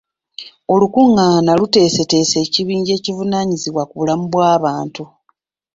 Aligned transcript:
Olukungana 0.73 1.51
luteesetese 1.59 2.35
ekibinja 2.45 2.91
ekivunaanyizibwa 2.99 3.83
ku 3.89 3.93
bulamu 3.99 4.25
bw'abantu. 4.31 5.03